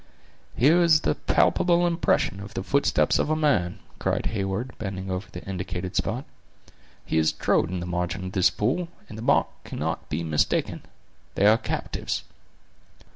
[0.57, 5.27] "Here is the palpable impression of the footstep of a man," cried Heyward, bending over
[5.29, 6.25] the indicated spot;
[7.05, 10.81] "he has trod in the margin of this pool, and the mark cannot be mistaken.
[11.35, 12.23] They are captives."